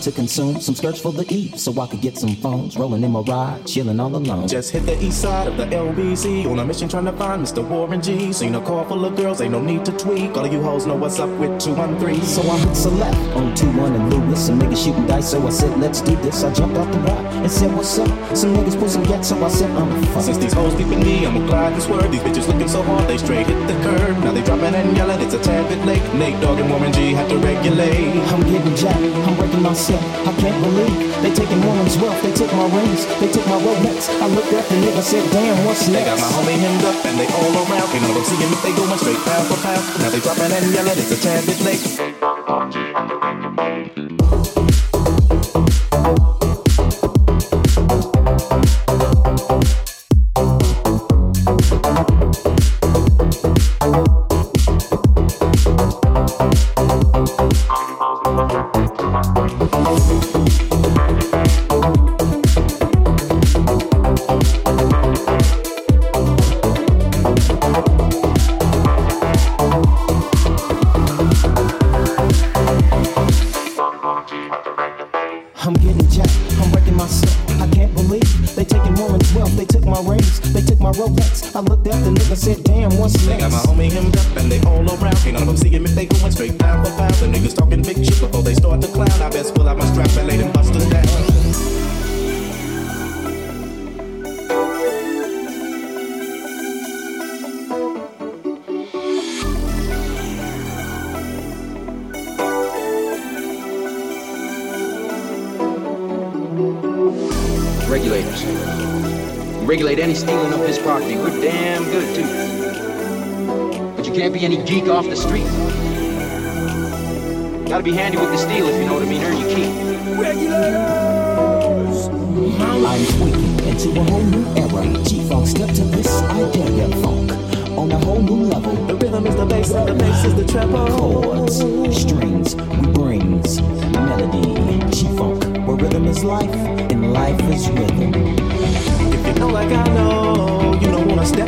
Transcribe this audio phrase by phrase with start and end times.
[0.00, 2.76] to consume some skirts for the E, so I could get some phones.
[2.76, 4.48] Rolling in my ride, chilling all alone.
[4.48, 7.66] Just hit the east side of the LBC on a mission trying to find Mr.
[7.66, 8.32] Warren G.
[8.32, 10.36] Seen a car full of girls, ain't no need to tweak.
[10.36, 12.22] All of you hoes know what's up with 213.
[12.22, 14.46] So I hit select on 2-1 and Lewis.
[14.46, 16.42] Some niggas shooting dice, so I said, let's do this.
[16.42, 18.08] I jumped off the rock and said, what's up?
[18.36, 20.22] Some niggas put some get, so I said, I'm fuck.
[20.24, 22.10] Since these hoes keeping me, I'ma glide this word.
[22.10, 24.16] These bitches looking so hard, they straight hit the curb.
[24.24, 26.02] Now they dropping and yelling, it's a tad bit late.
[26.14, 28.16] Nate Dogg and Warren G had to regulate.
[28.32, 30.02] I'm getting jacked, I'm breaking myself.
[30.26, 32.22] I can't believe they taking woman's wealth.
[32.22, 34.08] They took my rings, they took my Rolex.
[34.20, 35.98] I looked at the nigga, said, damn, what's next?
[35.98, 37.88] They got my homie hemmed up and they all around.
[37.90, 39.82] Can't none of them see him if they going straight pound for pound.
[40.00, 42.29] Now they dropping and yelling, it's a tad bit late.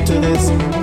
[0.05, 0.82] To this.